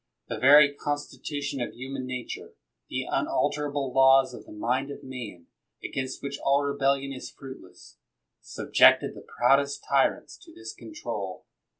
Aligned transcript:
The 0.29 0.39
very 0.39 0.73
con 0.73 0.97
stitution 0.97 1.63
of 1.63 1.75
human 1.75 2.07
nature, 2.07 2.55
the 2.89 3.03
unalterable 3.03 3.93
laws 3.93 4.33
of 4.33 4.45
the 4.45 4.51
mind 4.51 4.89
of 4.89 5.03
man, 5.03 5.45
against 5.83 6.23
which 6.23 6.39
all 6.39 6.63
rebellion 6.63 7.13
is 7.13 7.29
fruitless, 7.29 7.99
subjected 8.41 9.13
the 9.13 9.21
proudest 9.21 9.85
tyrants 9.87 10.37
to 10.39 10.51
this 10.51 10.73
control. 10.73 11.45